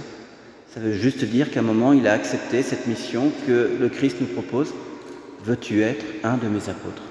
Ça 0.72 0.80
veut 0.80 0.92
juste 0.92 1.22
dire 1.24 1.50
qu'à 1.50 1.60
un 1.60 1.64
moment, 1.64 1.92
il 1.92 2.06
a 2.06 2.14
accepté 2.14 2.62
cette 2.62 2.86
mission 2.86 3.30
que 3.46 3.72
le 3.78 3.88
Christ 3.90 4.16
nous 4.22 4.26
propose. 4.26 4.72
Veux-tu 5.44 5.82
être 5.82 6.04
un 6.24 6.38
de 6.38 6.48
mes 6.48 6.70
apôtres? 6.70 7.02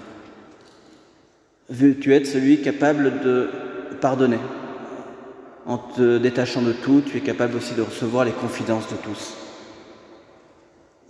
Veux-tu 1.70 2.16
être 2.16 2.26
celui 2.26 2.62
capable 2.62 3.22
de 3.22 3.50
pardonner? 4.02 4.40
En 5.68 5.78
te 5.78 6.18
détachant 6.18 6.64
de 6.64 6.74
tout, 6.74 7.04
tu 7.06 7.18
es 7.18 7.22
capable 7.22 7.56
aussi 7.56 7.76
de 7.76 7.84
recevoir 7.84 8.26
les 8.26 8.32
confidences 8.32 8.90
de 8.90 8.96
tous. 8.96 9.36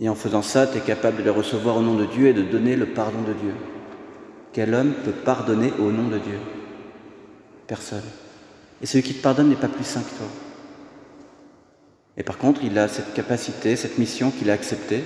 Et 0.02 0.10
en 0.10 0.16
faisant 0.16 0.42
ça, 0.42 0.68
tu 0.68 0.78
es 0.78 0.82
capable 0.82 1.20
de 1.20 1.24
les 1.24 1.30
recevoir 1.30 1.78
au 1.78 1.82
nom 1.82 1.96
de 1.96 2.06
Dieu 2.06 2.28
et 2.28 2.34
de 2.34 2.42
donner 2.42 2.76
le 2.76 2.88
pardon 2.88 3.22
de 3.22 3.34
Dieu. 3.34 3.54
Quel 4.52 4.74
homme 4.74 4.92
peut 5.06 5.12
pardonner 5.12 5.72
au 5.80 5.90
nom 5.90 6.10
de 6.10 6.18
Dieu? 6.18 6.40
Personne. 7.66 8.04
Et 8.82 8.86
celui 8.86 9.04
qui 9.04 9.14
te 9.14 9.24
pardonne 9.24 9.48
n'est 9.48 9.56
pas 9.56 9.70
plus 9.70 9.86
saint 9.86 10.02
que 10.02 10.18
toi. 10.18 10.28
Et 12.22 12.24
par 12.24 12.38
contre, 12.38 12.64
il 12.64 12.78
a 12.78 12.88
cette 12.88 13.16
capacité, 13.16 13.76
cette 13.76 13.98
mission 13.98 14.30
qu'il 14.30 14.52
a 14.52 14.54
acceptée, 14.54 15.04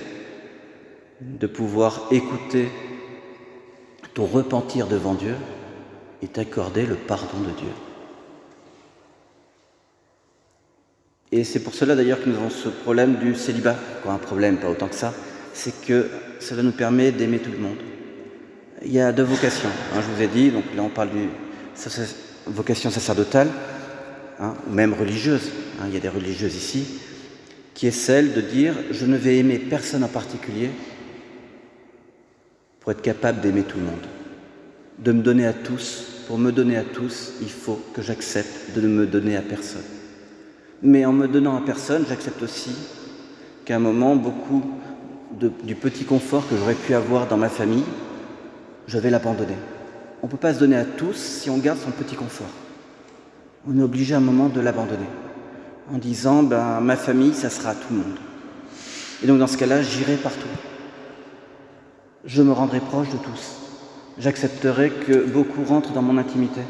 de 1.22 1.46
pouvoir 1.46 2.08
écouter 2.10 2.68
ton 4.12 4.26
repentir 4.26 4.86
devant 4.86 5.14
Dieu 5.14 5.34
et 6.20 6.28
t'accorder 6.28 6.84
le 6.84 6.94
pardon 6.94 7.40
de 7.40 7.58
Dieu. 7.58 7.70
Et 11.32 11.44
c'est 11.44 11.60
pour 11.60 11.72
cela 11.72 11.96
d'ailleurs 11.96 12.22
que 12.22 12.28
nous 12.28 12.36
avons 12.36 12.50
ce 12.50 12.68
problème 12.68 13.16
du 13.16 13.34
célibat. 13.34 13.76
Quoi, 14.02 14.12
un 14.12 14.18
problème, 14.18 14.58
pas 14.58 14.68
autant 14.68 14.88
que 14.88 14.94
ça. 14.94 15.14
C'est 15.54 15.86
que 15.86 16.10
cela 16.38 16.62
nous 16.62 16.72
permet 16.72 17.12
d'aimer 17.12 17.38
tout 17.38 17.50
le 17.50 17.60
monde. 17.60 17.78
Il 18.84 18.92
y 18.92 19.00
a 19.00 19.10
deux 19.12 19.22
vocations. 19.22 19.70
Hein, 19.94 20.02
je 20.02 20.14
vous 20.14 20.20
ai 20.20 20.28
dit, 20.28 20.50
donc 20.50 20.64
là 20.76 20.82
on 20.82 20.90
parle 20.90 21.08
du 21.08 21.30
vocation 22.44 22.90
sacerdotale, 22.90 23.48
hein, 24.40 24.54
ou 24.68 24.72
même 24.72 24.92
religieuse. 24.92 25.50
Hein, 25.80 25.84
il 25.88 25.94
y 25.94 25.96
a 25.96 26.00
des 26.00 26.08
religieuses 26.08 26.54
ici, 26.54 27.00
qui 27.74 27.86
est 27.86 27.92
celle 27.92 28.32
de 28.32 28.40
dire 28.40 28.74
je 28.90 29.06
ne 29.06 29.16
vais 29.16 29.38
aimer 29.38 29.58
personne 29.58 30.04
en 30.04 30.08
particulier 30.08 30.70
pour 32.80 32.92
être 32.92 33.02
capable 33.02 33.40
d'aimer 33.40 33.62
tout 33.62 33.78
le 33.78 33.84
monde, 33.84 34.06
de 34.98 35.12
me 35.12 35.22
donner 35.22 35.46
à 35.46 35.52
tous. 35.52 36.12
Pour 36.26 36.38
me 36.38 36.50
donner 36.50 36.76
à 36.76 36.82
tous, 36.82 37.34
il 37.40 37.50
faut 37.50 37.80
que 37.94 38.02
j'accepte 38.02 38.74
de 38.74 38.80
ne 38.80 38.88
me 38.88 39.06
donner 39.06 39.36
à 39.36 39.42
personne. 39.42 39.84
Mais 40.82 41.04
en 41.04 41.12
me 41.12 41.28
donnant 41.28 41.56
à 41.56 41.60
personne, 41.60 42.04
j'accepte 42.08 42.42
aussi 42.42 42.74
qu'à 43.64 43.76
un 43.76 43.80
moment, 43.80 44.16
beaucoup 44.16 44.62
du 45.64 45.74
petit 45.74 46.04
confort 46.04 46.48
que 46.48 46.56
j'aurais 46.56 46.74
pu 46.74 46.94
avoir 46.94 47.28
dans 47.28 47.36
ma 47.36 47.48
famille, 47.48 47.84
je 48.86 48.98
vais 48.98 49.10
l'abandonner. 49.10 49.56
On 50.22 50.26
ne 50.26 50.30
peut 50.30 50.36
pas 50.36 50.54
se 50.54 50.58
donner 50.58 50.76
à 50.76 50.84
tous 50.84 51.16
si 51.16 51.50
on 51.50 51.58
garde 51.58 51.78
son 51.78 51.90
petit 51.90 52.16
confort. 52.16 52.50
On 53.68 53.78
est 53.78 53.82
obligé 53.82 54.14
à 54.14 54.18
un 54.18 54.20
moment 54.20 54.48
de 54.48 54.60
l'abandonner 54.60 55.08
en 55.92 55.98
disant 55.98 56.42
ben, 56.42 56.80
ma 56.80 56.96
famille, 56.96 57.34
ça 57.34 57.50
sera 57.50 57.70
à 57.70 57.74
tout 57.74 57.92
le 57.92 57.98
monde. 57.98 58.18
Et 59.22 59.26
donc 59.26 59.38
dans 59.38 59.46
ce 59.46 59.56
cas-là, 59.56 59.82
j'irai 59.82 60.16
partout. 60.16 60.48
Je 62.24 62.42
me 62.42 62.52
rendrai 62.52 62.80
proche 62.80 63.08
de 63.10 63.16
tous. 63.16 63.56
J'accepterai 64.18 64.90
que 64.90 65.24
beaucoup 65.24 65.64
rentrent 65.64 65.92
dans 65.92 66.02
mon 66.02 66.18
intimité 66.18 66.62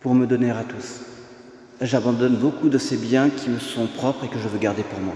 pour 0.00 0.14
me 0.14 0.26
donner 0.26 0.50
à 0.50 0.64
tous 0.64 1.00
j'abandonne 1.80 2.36
beaucoup 2.36 2.68
de 2.68 2.78
ces 2.78 2.96
biens 2.96 3.30
qui 3.30 3.50
me 3.50 3.58
sont 3.58 3.86
propres 3.86 4.24
et 4.24 4.28
que 4.28 4.38
je 4.38 4.48
veux 4.48 4.58
garder 4.58 4.82
pour 4.82 5.00
moi. 5.00 5.14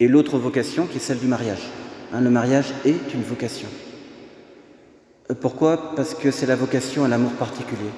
Et 0.00 0.08
l'autre 0.08 0.38
vocation 0.38 0.86
qui 0.86 0.96
est 0.96 1.00
celle 1.00 1.18
du 1.18 1.26
mariage. 1.26 1.62
Hein, 2.12 2.20
le 2.20 2.30
mariage 2.30 2.72
est 2.84 3.14
une 3.14 3.22
vocation. 3.22 3.68
Euh, 5.30 5.34
pourquoi? 5.34 5.94
Parce 5.94 6.14
que 6.14 6.30
c'est 6.30 6.46
la 6.46 6.56
vocation 6.56 7.04
à 7.04 7.08
l'amour 7.08 7.32
particulier. 7.32 7.90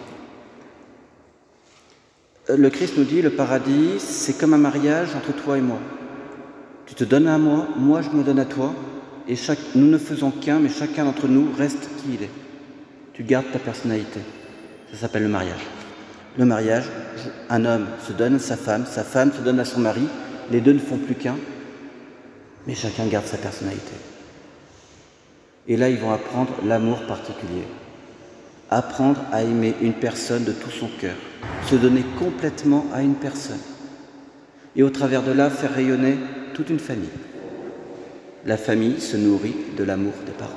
Euh, 2.51 2.57
le 2.57 2.71
Christ 2.71 2.95
nous 2.97 3.05
dit, 3.05 3.23
le 3.23 3.31
paradis, 3.31 3.99
c'est 3.99 4.39
comme 4.39 4.55
un 4.55 4.59
mariage 4.59 5.15
entre 5.17 5.33
toi 5.33 5.59
et 5.59 5.63
moi. 5.63 5.79
Tu 6.87 6.95
te 6.95 7.05
donnes 7.05 7.29
à 7.29 7.39
moi, 7.39 7.69
moi 7.77 8.03
je 8.03 8.11
me 8.11 8.23
donne 8.23 8.39
à 8.39 8.45
toi, 8.45 8.75
et 9.29 9.35
nous 9.75 9.87
ne 9.87 9.99
faisons 9.99 10.31
qu'un, 10.31 10.59
mais 10.59 10.69
chacun 10.69 11.05
d'entre 11.05 11.29
nous 11.29 11.49
reste 11.57 11.89
qui 11.99 12.15
il 12.15 12.23
est. 12.23 12.31
Tu 13.15 13.23
gardes 13.23 13.51
ta 13.53 13.59
personnalité. 13.59 14.21
Ça 14.93 14.99
s'appelle 14.99 15.23
le 15.23 15.29
mariage 15.29 15.67
le 16.37 16.45
mariage, 16.45 16.85
un 17.49 17.65
homme 17.65 17.87
se 18.07 18.13
donne 18.13 18.37
à 18.37 18.39
sa 18.39 18.57
femme, 18.57 18.87
sa 18.87 19.05
femme 19.05 19.33
se 19.33 19.41
donne 19.41 19.61
à 19.61 19.65
son 19.65 19.81
mari, 19.81 20.07
les 20.51 20.61
deux 20.61 20.73
ne 20.73 20.79
font 20.79 20.99
plus 20.99 21.15
qu'un, 21.15 21.37
mais 22.67 22.75
chacun 22.75 23.07
garde 23.07 23.27
sa 23.27 23.37
personnalité. 23.37 23.93
Et 25.69 25.77
là, 25.77 25.89
ils 25.89 25.99
vont 25.99 26.13
apprendre 26.13 26.53
l'amour 26.65 27.03
particulier, 27.07 27.65
apprendre 28.71 29.21
à 29.33 29.43
aimer 29.43 29.75
une 29.81 29.95
personne 29.95 30.45
de 30.45 30.53
tout 30.53 30.71
son 30.71 30.89
cœur, 31.01 31.17
se 31.67 31.75
donner 31.75 32.05
complètement 32.19 32.87
à 32.93 33.03
une 33.03 33.15
personne, 33.15 33.61
et 34.77 34.83
au 34.83 34.91
travers 34.91 35.23
de 35.23 35.33
là, 35.33 35.51
faire 35.51 35.73
rayonner 35.73 36.17
toute 36.55 36.71
une 36.71 36.79
famille. 36.79 37.11
La 38.47 38.57
famille 38.57 39.01
se 39.01 39.17
nourrit 39.17 39.57
de 39.77 39.85
l'amour 39.85 40.13
des 40.27 40.33
parents. 40.33 40.51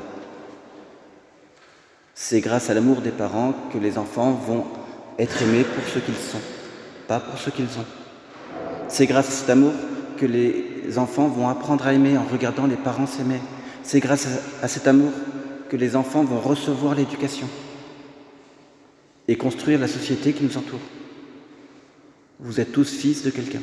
C'est 2.13 2.41
grâce 2.41 2.69
à 2.69 2.73
l'amour 2.73 3.01
des 3.01 3.11
parents 3.11 3.53
que 3.71 3.77
les 3.77 3.97
enfants 3.97 4.31
vont 4.31 4.65
être 5.19 5.41
aimés 5.43 5.63
pour 5.63 5.87
ce 5.87 5.99
qu'ils 5.99 6.15
sont, 6.15 6.41
pas 7.07 7.19
pour 7.19 7.37
ce 7.39 7.49
qu'ils 7.49 7.65
ont. 7.65 7.85
C'est 8.87 9.05
grâce 9.05 9.27
à 9.27 9.31
cet 9.31 9.49
amour 9.49 9.73
que 10.17 10.25
les 10.25 10.97
enfants 10.97 11.27
vont 11.27 11.47
apprendre 11.47 11.85
à 11.85 11.93
aimer 11.93 12.17
en 12.17 12.23
regardant 12.23 12.65
les 12.65 12.75
parents 12.75 13.05
s'aimer. 13.05 13.39
C'est 13.83 13.99
grâce 13.99 14.27
à 14.61 14.67
cet 14.67 14.87
amour 14.87 15.11
que 15.69 15.77
les 15.77 15.95
enfants 15.95 16.23
vont 16.23 16.39
recevoir 16.39 16.95
l'éducation 16.95 17.47
et 19.27 19.35
construire 19.35 19.79
la 19.79 19.87
société 19.87 20.33
qui 20.33 20.43
nous 20.43 20.57
entoure. 20.57 20.79
Vous 22.39 22.59
êtes 22.59 22.71
tous 22.71 22.89
fils 22.89 23.23
de 23.23 23.29
quelqu'un. 23.29 23.61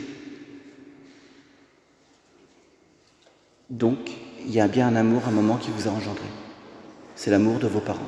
Donc, 3.71 4.11
il 4.47 4.53
y 4.53 4.61
a 4.61 4.69
bien 4.69 4.89
un 4.89 4.97
amour, 4.97 5.23
un 5.27 5.31
moment 5.31 5.57
qui 5.57 5.71
vous 5.71 5.89
a 5.89 5.93
engendré. 5.93 6.27
C'est 7.15 7.31
l'amour 7.31 7.59
de 7.59 7.67
vos 7.67 7.81
parents. 7.81 8.03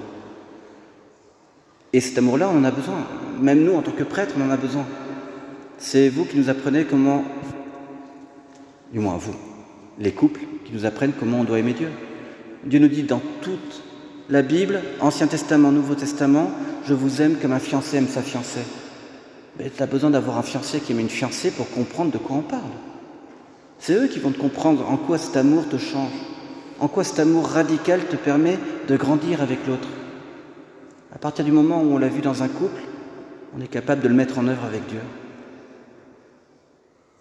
Et 1.93 2.01
cet 2.01 2.19
amour-là, 2.19 2.51
on 2.51 2.59
en 2.59 2.65
a 2.65 2.71
besoin. 2.71 3.07
Même 3.41 3.65
nous, 3.65 3.75
en 3.75 3.83
tant 3.83 3.93
que 3.93 4.05
prêtres, 4.05 4.35
on 4.37 4.43
en 4.43 4.51
a 4.51 4.57
besoin. 4.57 4.85
C'est 5.79 6.09
vous 6.09 6.25
qui 6.25 6.37
nous 6.37 6.51
apprenez 6.51 6.85
comment, 6.85 7.25
du 8.93 8.99
moins 8.99 9.17
vous, 9.17 9.37
les 9.99 10.13
couples, 10.13 10.41
qui 10.65 10.73
nous 10.73 10.85
apprennent 10.85 11.13
comment 11.19 11.41
on 11.41 11.45
doit 11.45 11.59
aimer 11.59 11.75
Dieu. 11.75 11.91
Dieu 12.65 12.81
nous 12.81 12.89
dit 12.89 13.05
dans 13.05 13.23
toute 13.41 13.83
la 14.29 14.43
Bible, 14.43 14.81
Ancien 15.01 15.27
Testament, 15.27 15.71
Nouveau 15.71 15.95
Testament, 15.95 16.51
je 16.85 16.95
vous 16.95 17.23
aime 17.23 17.37
comme 17.37 17.53
un 17.53 17.59
fiancé 17.59 17.97
aime 17.97 18.09
sa 18.09 18.23
fiancée. 18.23 18.65
Mais 19.59 19.71
tu 19.71 19.83
as 19.83 19.87
besoin 19.87 20.11
d'avoir 20.11 20.39
un 20.39 20.43
fiancé 20.43 20.81
qui 20.81 20.93
aime 20.93 21.01
une 21.01 21.09
fiancée 21.09 21.51
pour 21.51 21.71
comprendre 21.71 22.13
de 22.13 22.19
quoi 22.19 22.37
on 22.37 22.43
parle. 22.43 22.63
C'est 23.79 23.95
eux 23.95 24.09
qui 24.09 24.19
vont 24.19 24.31
te 24.31 24.39
comprendre 24.39 24.89
en 24.89 24.97
quoi 24.97 25.19
cet 25.19 25.37
amour 25.37 25.69
te 25.69 25.77
change, 25.77 26.13
en 26.81 26.89
quoi 26.89 27.05
cet 27.05 27.21
amour 27.21 27.47
radical 27.47 28.07
te 28.07 28.17
permet 28.17 28.59
de 28.89 28.97
grandir 28.97 29.43
avec 29.43 29.67
l'autre. 29.67 29.89
À 31.15 31.19
partir 31.19 31.45
du 31.45 31.53
moment 31.53 31.83
où 31.83 31.95
on 31.95 31.99
l'a 31.99 32.09
vu 32.09 32.21
dans 32.21 32.43
un 32.43 32.49
couple, 32.49 32.81
on 33.57 33.61
est 33.63 33.69
capable 33.69 34.03
de 34.03 34.09
le 34.09 34.15
mettre 34.15 34.39
en 34.39 34.49
œuvre 34.49 34.65
avec 34.65 34.87
Dieu. 34.87 35.01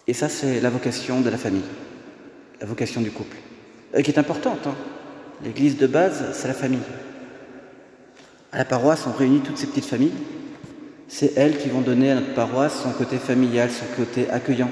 Et 0.08 0.14
ça, 0.14 0.30
c'est 0.30 0.60
la 0.60 0.70
vocation 0.70 1.22
de 1.22 1.30
la 1.30 1.38
famille, 1.38 1.64
la 2.60 2.68
vocation 2.68 3.02
du 3.02 3.12
couple, 3.12 3.38
euh, 3.96 4.02
qui 4.02 4.12
est 4.12 4.20
importante. 4.20 4.68
Hein. 4.68 4.76
L'église 5.44 5.78
de 5.78 5.88
base, 5.88 6.24
c'est 6.34 6.48
la 6.48 6.54
famille. 6.54 6.80
À 8.52 8.60
la 8.60 8.66
paroisse, 8.66 9.06
on 9.08 9.12
réunit 9.12 9.42
toutes 9.42 9.58
ces 9.58 9.68
petites 9.68 9.86
familles. 9.86 10.14
C'est 11.08 11.34
elles 11.38 11.58
qui 11.58 11.70
vont 11.70 11.82
donner 11.82 12.12
à 12.12 12.16
notre 12.16 12.34
paroisse 12.34 12.82
son 12.82 12.92
côté 12.92 13.18
familial, 13.18 13.70
son 13.70 13.86
côté 13.98 14.30
accueillant. 14.30 14.72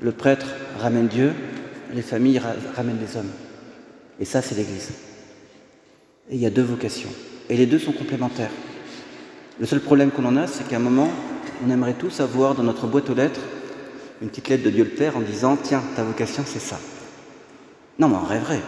Le 0.00 0.12
prêtre 0.12 0.46
ramène 0.78 1.06
Dieu, 1.06 1.32
les 1.92 2.02
familles 2.02 2.40
ramènent 2.74 2.98
les 3.00 3.16
hommes. 3.16 3.30
Et 4.18 4.24
ça, 4.24 4.42
c'est 4.42 4.54
l'Église. 4.54 4.92
Et 6.30 6.36
il 6.36 6.40
y 6.40 6.46
a 6.46 6.50
deux 6.50 6.62
vocations. 6.62 7.10
Et 7.48 7.56
les 7.56 7.66
deux 7.66 7.78
sont 7.78 7.92
complémentaires. 7.92 8.50
Le 9.60 9.66
seul 9.66 9.80
problème 9.80 10.10
qu'on 10.10 10.24
en 10.24 10.36
a, 10.36 10.46
c'est 10.46 10.66
qu'à 10.66 10.76
un 10.76 10.80
moment, 10.80 11.10
on 11.64 11.70
aimerait 11.70 11.94
tous 11.94 12.20
avoir 12.20 12.54
dans 12.54 12.62
notre 12.62 12.86
boîte 12.86 13.10
aux 13.10 13.14
lettres 13.14 13.40
une 14.22 14.28
petite 14.28 14.48
lettre 14.48 14.64
de 14.64 14.70
Dieu 14.70 14.84
le 14.84 14.90
Père 14.90 15.16
en 15.16 15.20
disant 15.20 15.56
Tiens, 15.62 15.82
ta 15.94 16.02
vocation, 16.02 16.42
c'est 16.46 16.60
ça. 16.60 16.78
Non, 17.98 18.08
mais 18.08 18.16
on 18.16 18.26
rêverait. 18.26 18.60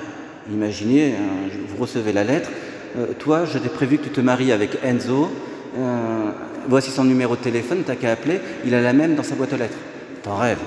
Imaginez, 0.50 1.14
euh, 1.14 1.48
vous 1.68 1.82
recevez 1.82 2.12
la 2.12 2.22
lettre 2.22 2.50
euh, 2.96 3.06
Toi, 3.18 3.44
je 3.44 3.58
t'ai 3.58 3.68
prévu 3.68 3.98
que 3.98 4.04
tu 4.04 4.10
te 4.10 4.20
maries 4.20 4.52
avec 4.52 4.78
Enzo. 4.84 5.30
Euh, 5.76 6.30
voici 6.68 6.90
son 6.90 7.04
numéro 7.04 7.34
de 7.34 7.40
téléphone, 7.40 7.82
t'as 7.84 7.96
qu'à 7.96 8.12
appeler. 8.12 8.40
Il 8.64 8.74
a 8.74 8.80
la 8.80 8.92
même 8.92 9.16
dans 9.16 9.24
sa 9.24 9.34
boîte 9.34 9.52
aux 9.52 9.56
lettres. 9.56 9.78
T'en 10.22 10.36
rêves. 10.36 10.60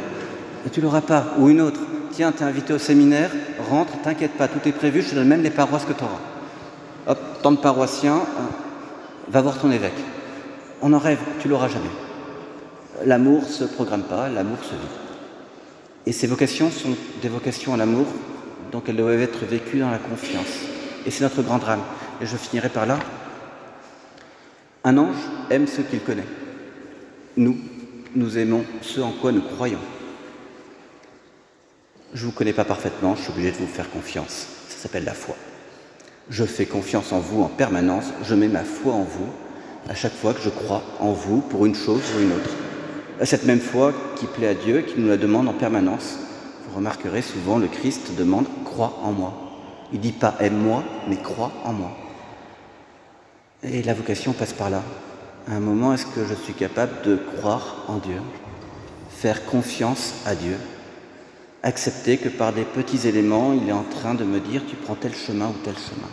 Et 0.65 0.69
tu 0.69 0.81
l'auras 0.81 1.01
pas. 1.01 1.35
Ou 1.37 1.49
une 1.49 1.61
autre. 1.61 1.79
Tiens, 2.11 2.33
t'es 2.33 2.43
invité 2.43 2.73
au 2.73 2.79
séminaire, 2.79 3.31
rentre, 3.69 3.93
t'inquiète 4.01 4.31
pas, 4.31 4.47
tout 4.47 4.67
est 4.67 4.73
prévu, 4.73 5.03
je 5.03 5.11
te 5.11 5.15
donne 5.15 5.27
même 5.27 5.43
les 5.43 5.51
paroisses 5.51 5.85
que 5.85 5.93
tu 5.93 6.03
auras. 6.03 6.19
Hop, 7.07 7.19
tant 7.43 7.51
de 7.51 7.57
paroissiens, 7.57 8.23
va 9.29 9.41
voir 9.41 9.59
ton 9.59 9.71
évêque. 9.71 9.93
On 10.81 10.91
en 10.91 10.97
rêve, 10.97 11.19
tu 11.39 11.47
l'auras 11.47 11.67
jamais. 11.67 11.91
L'amour 13.05 13.43
se 13.43 13.63
programme 13.63 14.01
pas, 14.01 14.27
l'amour 14.27 14.57
se 14.63 14.71
vit. 14.71 14.99
Et 16.07 16.11
ces 16.11 16.27
vocations 16.27 16.71
sont 16.71 16.95
des 17.21 17.29
vocations 17.29 17.73
à 17.75 17.77
l'amour, 17.77 18.07
donc 18.71 18.87
elles 18.87 18.95
doivent 18.95 19.21
être 19.21 19.45
vécues 19.45 19.79
dans 19.79 19.91
la 19.91 19.97
confiance. 19.97 20.47
Et 21.05 21.11
c'est 21.11 21.23
notre 21.23 21.41
grand 21.41 21.57
drame. 21.57 21.81
Et 22.21 22.25
je 22.25 22.37
finirai 22.37 22.69
par 22.69 22.85
là. 22.85 22.99
Un 24.83 24.97
ange 24.97 25.17
aime 25.49 25.67
ceux 25.67 25.83
qu'il 25.83 26.01
connaît. 26.01 26.27
Nous, 27.37 27.57
nous 28.15 28.37
aimons 28.37 28.63
ceux 28.81 29.03
en 29.03 29.11
quoi 29.11 29.31
nous 29.31 29.41
croyons. 29.41 29.79
Je 32.13 32.21
ne 32.21 32.25
vous 32.25 32.31
connais 32.31 32.53
pas 32.53 32.65
parfaitement, 32.65 33.15
je 33.15 33.21
suis 33.21 33.31
obligé 33.31 33.51
de 33.51 33.57
vous 33.57 33.67
faire 33.67 33.89
confiance. 33.89 34.47
Ça 34.67 34.77
s'appelle 34.77 35.03
la 35.03 35.13
foi. 35.13 35.35
Je 36.29 36.43
fais 36.43 36.65
confiance 36.65 37.11
en 37.11 37.19
vous 37.19 37.43
en 37.43 37.47
permanence, 37.47 38.05
je 38.23 38.35
mets 38.35 38.47
ma 38.47 38.63
foi 38.63 38.93
en 38.93 39.03
vous 39.03 39.29
à 39.89 39.95
chaque 39.95 40.13
fois 40.13 40.33
que 40.33 40.41
je 40.41 40.49
crois 40.49 40.83
en 40.99 41.11
vous 41.11 41.41
pour 41.41 41.65
une 41.65 41.75
chose 41.75 42.01
ou 42.15 42.21
une 42.21 42.31
autre. 42.31 42.49
Cette 43.23 43.45
même 43.45 43.59
foi 43.59 43.93
qui 44.15 44.25
plaît 44.27 44.47
à 44.47 44.53
Dieu 44.53 44.81
qui 44.81 44.99
nous 44.99 45.07
la 45.07 45.17
demande 45.17 45.47
en 45.49 45.53
permanence. 45.53 46.19
Vous 46.69 46.75
remarquerez 46.77 47.23
souvent 47.23 47.57
le 47.57 47.67
Christ 47.67 48.15
demande 48.15 48.45
crois 48.63 48.99
en 49.01 49.11
moi. 49.11 49.33
Il 49.91 49.97
ne 49.97 50.03
dit 50.03 50.11
pas 50.11 50.35
aime-moi, 50.39 50.83
mais 51.07 51.17
crois 51.17 51.51
en 51.63 51.73
moi. 51.73 51.91
Et 53.63 53.81
la 53.81 53.95
vocation 53.95 54.33
passe 54.33 54.53
par 54.53 54.69
là. 54.69 54.83
À 55.47 55.55
un 55.55 55.59
moment, 55.59 55.93
est-ce 55.93 56.05
que 56.05 56.25
je 56.25 56.35
suis 56.35 56.53
capable 56.53 57.01
de 57.03 57.15
croire 57.37 57.85
en 57.87 57.97
Dieu, 57.97 58.21
faire 59.09 59.45
confiance 59.45 60.13
à 60.27 60.35
Dieu, 60.35 60.57
accepter 61.63 62.17
que 62.17 62.29
par 62.29 62.53
des 62.53 62.65
petits 62.65 63.07
éléments, 63.07 63.53
il 63.53 63.67
est 63.67 63.73
en 63.73 63.83
train 63.83 64.13
de 64.13 64.23
me 64.23 64.39
dire 64.39 64.61
tu 64.69 64.75
prends 64.75 64.95
tel 64.95 65.15
chemin 65.15 65.47
ou 65.47 65.55
tel 65.63 65.75
chemin. 65.75 66.09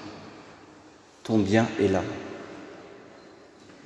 Ton 1.22 1.38
bien 1.38 1.66
est 1.78 1.88
là. 1.88 2.02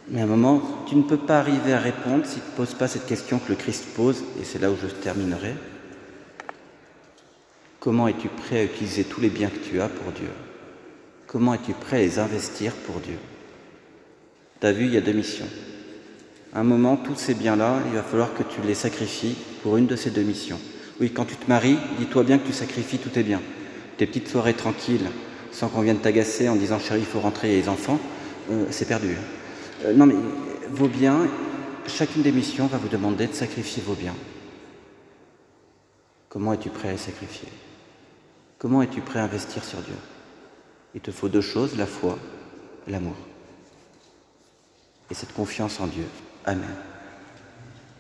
Mais 0.09 0.21
à 0.21 0.25
un 0.25 0.29
moment, 0.29 0.63
tu 0.87 0.95
ne 0.95 1.03
peux 1.03 1.17
pas 1.17 1.41
arriver 1.41 1.73
à 1.73 1.81
répondre 1.81 2.25
si 2.27 2.35
tu 2.37 2.51
ne 2.53 2.57
poses 2.57 2.75
pas 2.75 2.87
cette 2.87 3.07
question 3.07 3.41
que 3.41 3.49
le 3.49 3.57
Christ 3.57 3.87
pose, 3.97 4.23
et 4.41 4.45
c'est 4.45 4.61
là 4.61 4.71
où 4.71 4.77
je 4.81 4.87
terminerai. 4.87 5.55
Comment 7.81 8.09
es-tu 8.09 8.29
prêt 8.29 8.59
à 8.59 8.65
utiliser 8.65 9.05
tous 9.05 9.23
les 9.23 9.31
biens 9.31 9.49
que 9.49 9.59
tu 9.59 9.81
as 9.81 9.89
pour 9.89 10.13
Dieu? 10.13 10.29
Comment 11.27 11.55
es-tu 11.55 11.73
prêt 11.73 11.97
à 11.97 12.01
les 12.01 12.19
investir 12.19 12.75
pour 12.75 13.01
Dieu? 13.01 13.17
Tu 14.61 14.67
as 14.67 14.73
vu, 14.73 14.85
il 14.85 14.93
y 14.93 14.99
a 14.99 15.01
deux 15.01 15.15
missions. 15.15 15.49
À 16.53 16.61
un 16.61 16.63
moment, 16.63 16.99
tous 16.99 17.15
ces 17.15 17.33
biens-là, 17.33 17.79
il 17.87 17.95
va 17.95 18.03
falloir 18.03 18.35
que 18.35 18.43
tu 18.43 18.61
les 18.67 18.75
sacrifies 18.75 19.35
pour 19.63 19.79
une 19.79 19.87
de 19.87 19.97
ces 19.97 20.11
deux 20.11 20.23
missions. 20.23 20.61
Oui, 21.01 21.11
quand 21.11 21.25
tu 21.25 21.37
te 21.37 21.49
maries, 21.49 21.79
dis-toi 21.99 22.23
bien 22.25 22.39
que 22.39 22.47
tu 22.47 22.53
sacrifies 22.53 22.99
tous 22.99 23.09
tes 23.09 23.23
biens. 23.23 23.41
Tes 23.97 24.07
petites 24.07 24.29
soirées 24.29 24.53
tranquilles, 24.53 25.09
sans 25.51 25.69
qu'on 25.69 25.81
vienne 25.81 26.01
t'agacer 26.01 26.51
en 26.51 26.57
disant 26.57 26.79
chérie, 26.79 27.01
il 27.01 27.07
faut 27.07 27.21
rentrer 27.21 27.49
les 27.49 27.71
enfants, 27.71 27.99
euh, 28.51 28.67
c'est 28.69 28.89
perdu. 28.89 29.17
Euh, 29.87 29.95
non 29.95 30.05
mais 30.05 30.17
vos 30.71 30.89
biens, 30.89 31.27
chacune 31.87 32.21
des 32.21 32.33
missions 32.33 32.67
va 32.67 32.77
vous 32.77 32.89
demander 32.89 33.27
de 33.27 33.35
sacrifier 33.35 33.83
vos 33.87 33.95
biens. 33.95 34.15
Comment 36.29 36.53
es-tu 36.53 36.69
prêt 36.69 36.91
à 36.91 36.93
les 36.93 36.99
sacrifier? 36.99 37.49
Comment 38.61 38.83
es-tu 38.83 39.01
prêt 39.01 39.21
à 39.21 39.25
investir 39.25 39.65
sur 39.65 39.79
Dieu? 39.81 39.95
Il 40.95 41.01
te 41.01 41.11
faut 41.11 41.31
deux 41.31 41.41
choses, 41.41 41.79
la 41.79 41.87
foi, 41.87 42.19
l'amour. 42.87 43.17
Et 45.11 45.15
cette 45.15 45.33
confiance 45.33 45.81
en 45.81 45.87
Dieu. 45.87 46.05
Amen. 46.45 46.69